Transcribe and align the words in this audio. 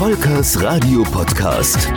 Volkers 0.00 0.62
Radio 0.62 1.02
Podcast. 1.02 1.92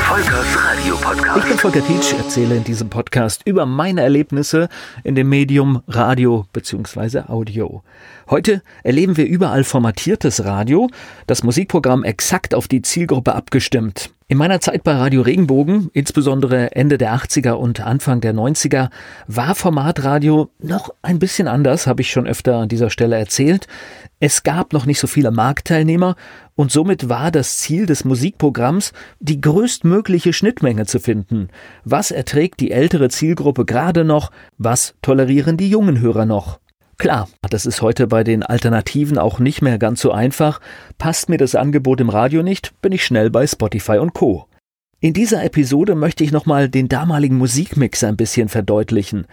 Volkers 0.00 0.56
Radio 0.56 0.96
Podcast. 0.96 1.38
Ich 1.38 1.44
bin 1.50 1.58
Volker 1.58 1.86
Tietsch, 1.86 2.14
erzähle 2.14 2.56
in 2.56 2.64
diesem 2.64 2.88
Podcast 2.88 3.42
über 3.44 3.66
meine 3.66 4.00
Erlebnisse 4.00 4.70
in 5.02 5.16
dem 5.16 5.28
Medium 5.28 5.82
Radio 5.86 6.46
bzw. 6.54 7.24
Audio. 7.28 7.82
Heute 8.30 8.62
erleben 8.84 9.18
wir 9.18 9.26
überall 9.26 9.64
formatiertes 9.64 10.46
Radio, 10.46 10.88
das 11.26 11.42
Musikprogramm 11.42 12.04
exakt 12.04 12.54
auf 12.54 12.68
die 12.68 12.80
Zielgruppe 12.80 13.34
abgestimmt. 13.34 14.14
In 14.26 14.38
meiner 14.38 14.58
Zeit 14.58 14.84
bei 14.84 14.92
Radio 14.92 15.20
Regenbogen, 15.20 15.90
insbesondere 15.92 16.74
Ende 16.74 16.96
der 16.96 17.14
80er 17.14 17.52
und 17.52 17.80
Anfang 17.80 18.22
der 18.22 18.32
90er, 18.32 18.88
war 19.26 19.54
Formatradio 19.54 20.48
noch 20.60 20.94
ein 21.02 21.18
bisschen 21.18 21.46
anders, 21.46 21.86
habe 21.86 22.00
ich 22.00 22.10
schon 22.10 22.26
öfter 22.26 22.56
an 22.56 22.70
dieser 22.70 22.88
Stelle 22.88 23.18
erzählt. 23.18 23.66
Es 24.20 24.42
gab 24.42 24.72
noch 24.72 24.86
nicht 24.86 24.98
so 24.98 25.06
viele 25.06 25.30
Marktteilnehmer 25.30 26.16
und 26.54 26.72
somit 26.72 27.10
war 27.10 27.30
das 27.30 27.58
Ziel 27.58 27.84
des 27.84 28.06
Musikprogramms, 28.06 28.94
die 29.20 29.42
größtmögliche 29.42 30.32
Schnittmenge 30.32 30.86
zu 30.86 31.00
finden. 31.00 31.48
Was 31.84 32.10
erträgt 32.10 32.60
die 32.60 32.70
ältere 32.70 33.10
Zielgruppe 33.10 33.66
gerade 33.66 34.04
noch? 34.04 34.30
Was 34.56 34.94
tolerieren 35.02 35.58
die 35.58 35.68
jungen 35.68 36.00
Hörer 36.00 36.24
noch? 36.24 36.60
Klar, 37.04 37.28
das 37.50 37.66
ist 37.66 37.82
heute 37.82 38.06
bei 38.06 38.24
den 38.24 38.42
Alternativen 38.42 39.18
auch 39.18 39.38
nicht 39.38 39.60
mehr 39.60 39.78
ganz 39.78 40.00
so 40.00 40.10
einfach. 40.10 40.58
Passt 40.96 41.28
mir 41.28 41.36
das 41.36 41.54
Angebot 41.54 42.00
im 42.00 42.08
Radio 42.08 42.42
nicht, 42.42 42.80
bin 42.80 42.92
ich 42.92 43.04
schnell 43.04 43.28
bei 43.28 43.46
Spotify 43.46 43.98
und 43.98 44.14
Co. 44.14 44.46
In 45.00 45.12
dieser 45.12 45.44
Episode 45.44 45.96
möchte 45.96 46.24
ich 46.24 46.32
nochmal 46.32 46.70
den 46.70 46.88
damaligen 46.88 47.36
Musikmix 47.36 48.02
ein 48.04 48.16
bisschen 48.16 48.48
verdeutlichen. 48.48 49.26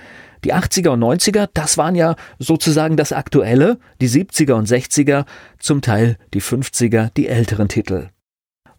Die 0.44 0.53
80er 0.53 0.89
und 0.89 0.99
90er, 1.02 1.47
das 1.53 1.77
waren 1.77 1.95
ja 1.95 2.17
sozusagen 2.39 2.97
das 2.97 3.13
Aktuelle, 3.13 3.77
die 4.02 4.09
70er 4.09 4.55
und 4.55 4.67
60er, 4.67 5.23
zum 5.58 5.81
Teil 5.81 6.17
die 6.33 6.41
50er, 6.41 7.11
die 7.16 7.30
älteren 7.30 7.69
Titel. 7.69 8.09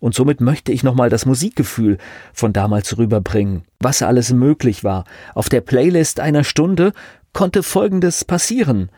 Und 0.01 0.17
somit 0.17 0.41
möchte 0.41 0.73
ich 0.73 0.83
nochmal 0.83 1.09
das 1.09 1.27
Musikgefühl 1.27 1.97
von 2.35 2.53
damals 2.53 2.99
rüberbringen, 2.99 3.63
was 3.79 4.03
alles 4.03 4.33
möglich 4.33 4.83
war. 4.83 5.05
Auf 5.33 5.49
der 5.49 5.61
Playlist 5.61 6.19
einer 6.19 6.43
Stunde 6.43 6.93
konnte 7.33 7.63
Folgendes 7.63 8.25
passieren. 8.25 8.91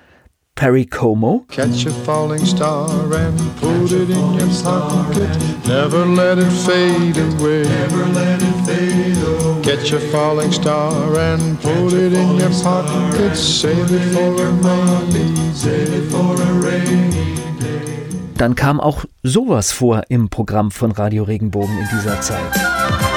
Perry 0.55 0.87
Como. 0.87 1.45
Catch 1.49 1.87
a 1.87 1.91
falling 1.91 2.45
star 2.47 2.89
and 3.13 3.37
put 3.61 3.91
it 3.91 4.09
in 4.09 4.35
your 4.35 4.49
pocket. 4.63 5.29
Never 5.67 6.07
let 6.07 6.39
it 6.39 6.53
fade 6.53 7.19
away. 7.19 7.65
Never 7.65 8.07
let 8.15 8.41
it 8.41 8.55
fade 8.65 9.17
away. 9.27 9.63
Catch 9.63 9.93
a 9.95 9.99
falling 9.99 10.53
star 10.53 10.93
and 11.19 11.61
put 11.61 11.93
it 11.93 12.13
in 12.13 12.39
your 12.39 12.51
pocket. 12.63 13.35
Save 13.37 13.91
it 13.91 14.15
for 14.15 14.41
a 14.41 14.51
rainy 14.51 15.53
Save 15.53 15.93
it 15.93 16.11
for 16.11 16.41
a 16.41 16.53
rainy 16.63 17.35
day. 17.59 18.35
Dann 18.39 18.55
kam 18.55 18.81
auch 18.81 19.05
sowas 19.25 19.73
vor 19.73 20.03
im 20.09 20.29
Programm 20.29 20.71
von 20.71 20.93
Radio 20.93 21.25
Regenbogen 21.25 21.77
in 21.79 21.89
dieser 21.99 22.21
Zeit. 22.21 23.14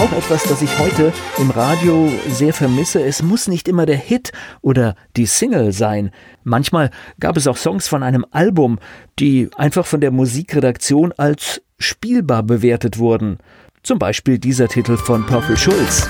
Auch 0.00 0.12
etwas, 0.12 0.44
das 0.44 0.62
ich 0.62 0.78
heute 0.78 1.12
im 1.36 1.50
Radio 1.50 2.10
sehr 2.26 2.54
vermisse. 2.54 3.02
Es 3.02 3.22
muss 3.22 3.48
nicht 3.48 3.68
immer 3.68 3.84
der 3.84 3.98
Hit 3.98 4.32
oder 4.62 4.94
die 5.14 5.26
Single 5.26 5.72
sein. 5.72 6.10
Manchmal 6.42 6.90
gab 7.18 7.36
es 7.36 7.46
auch 7.46 7.58
Songs 7.58 7.86
von 7.86 8.02
einem 8.02 8.24
Album, 8.30 8.78
die 9.18 9.50
einfach 9.56 9.84
von 9.84 10.00
der 10.00 10.10
Musikredaktion 10.10 11.12
als 11.18 11.60
spielbar 11.78 12.42
bewertet 12.42 12.96
wurden. 12.96 13.38
Zum 13.82 13.98
Beispiel 13.98 14.38
dieser 14.38 14.68
Titel 14.68 14.96
von 14.96 15.26
Purple 15.26 15.58
Schulz. 15.58 16.08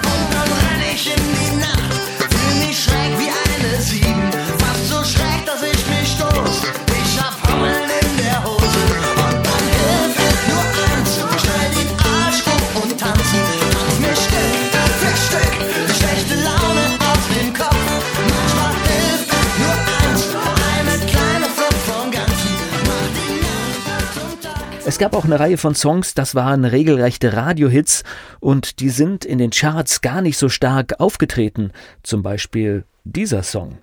Es 24.90 24.98
gab 24.98 25.14
auch 25.14 25.24
eine 25.24 25.38
Reihe 25.38 25.56
von 25.56 25.76
Songs, 25.76 26.14
das 26.14 26.34
waren 26.34 26.64
regelrechte 26.64 27.34
Radiohits 27.34 28.02
und 28.40 28.80
die 28.80 28.88
sind 28.88 29.24
in 29.24 29.38
den 29.38 29.52
Charts 29.52 30.00
gar 30.00 30.20
nicht 30.20 30.36
so 30.36 30.48
stark 30.48 30.98
aufgetreten. 30.98 31.70
Zum 32.02 32.24
Beispiel 32.24 32.82
dieser 33.04 33.44
Song. 33.44 33.78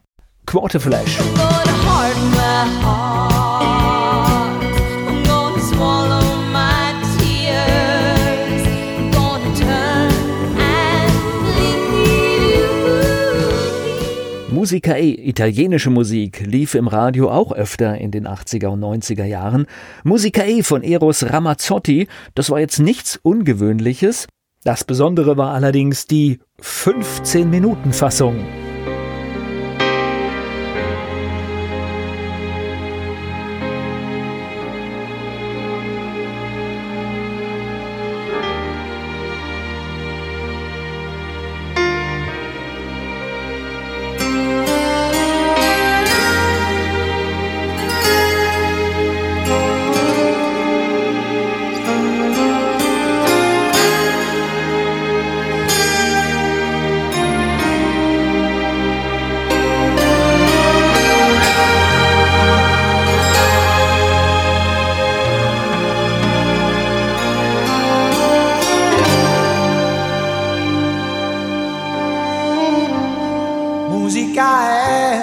Quarterflash. 0.46 1.18
Musica 14.58 14.98
E, 14.98 15.12
italienische 15.12 15.92
Musik, 15.92 16.44
lief 16.44 16.74
im 16.74 16.88
Radio 16.88 17.30
auch 17.30 17.52
öfter 17.52 18.00
in 18.00 18.10
den 18.10 18.28
80er 18.28 18.70
und 18.70 18.80
90er 18.80 19.24
Jahren. 19.24 19.68
Musica 20.04 20.46
E 20.46 20.64
von 20.64 20.82
Eros 20.82 21.30
Ramazzotti, 21.30 22.08
das 22.34 22.50
war 22.50 22.60
jetzt 22.60 22.80
nichts 22.80 23.20
Ungewöhnliches. 23.22 24.28
Das 24.64 24.84
Besondere 24.84 25.38
war 25.38 25.54
allerdings 25.54 26.08
die 26.08 26.40
15-Minuten-Fassung. 26.60 28.67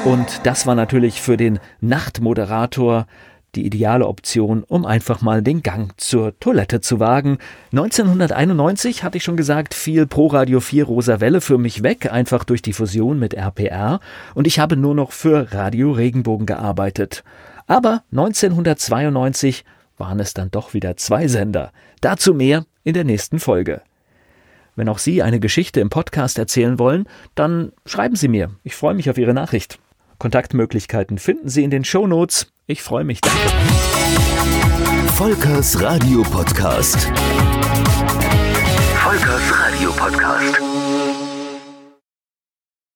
Und 0.05 0.41
das 0.43 0.67
war 0.67 0.75
natürlich 0.75 1.23
für 1.23 1.37
den 1.37 1.61
Nachtmoderator 1.81 3.07
die 3.55 3.65
ideale 3.65 4.07
Option, 4.07 4.65
um 4.65 4.85
einfach 4.85 5.23
mal 5.23 5.41
den 5.41 5.63
Gang 5.63 5.93
zur 5.97 6.39
Toilette 6.41 6.81
zu 6.81 6.99
wagen. 6.99 7.39
1991 7.71 9.05
hatte 9.05 9.19
ich 9.19 9.25
schon 9.25 9.37
gesagt, 9.37 9.75
fiel 9.75 10.07
Pro 10.07 10.27
Radio 10.27 10.59
4 10.59 10.85
Rosa 10.85 11.21
Welle 11.21 11.41
für 11.41 11.59
mich 11.59 11.83
weg, 11.85 12.11
einfach 12.13 12.43
durch 12.43 12.63
die 12.63 12.73
Fusion 12.73 13.19
mit 13.21 13.35
RPR 13.35 14.01
und 14.35 14.49
ich 14.49 14.59
habe 14.59 14.77
nur 14.77 14.97
noch 14.97 15.13
für 15.13 15.53
Radio 15.53 15.93
Regenbogen 15.93 16.47
gearbeitet. 16.47 17.23
Aber 17.69 18.03
1992 18.11 19.65
waren 19.97 20.19
es 20.19 20.35
dann 20.35 20.51
doch 20.51 20.75
wieder 20.75 20.97
zwei 20.97 21.29
Sender. 21.29 21.71
Dazu 22.01 22.35
mehr 22.35 22.65
in 22.83 22.95
der 22.95 23.05
nächsten 23.05 23.39
Folge. 23.39 23.83
Wenn 24.77 24.89
auch 24.89 24.99
Sie 24.99 25.23
eine 25.23 25.41
Geschichte 25.41 25.81
im 25.81 25.91
Podcast 25.91 26.39
erzählen 26.39 26.79
wollen, 26.79 27.09
dann 27.35 27.73
schreiben 27.87 28.17
Sie 28.17 28.29
mir. 28.29 28.51
Ich 28.63 28.75
freue 28.75 28.95
mich 28.95 29.09
auf 29.11 29.19
Ihre 29.19 29.35
Nachricht. 29.35 29.79
Kontaktmöglichkeiten 30.19 31.19
finden 31.19 31.49
Sie 31.49 31.65
in 31.65 31.71
den 31.71 31.85
Show 31.85 32.07
Notes. 32.07 32.53
Ich 32.67 32.83
freue 32.83 33.05
mich. 33.05 33.21
Danke. 33.21 33.39
Volkers 35.15 35.81
Radio 35.81 36.23
Podcast. 36.23 37.11
Volkers 38.97 39.61
Radio 39.61 39.93
Podcast. 39.93 40.74